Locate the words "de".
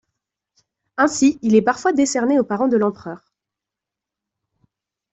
2.67-2.75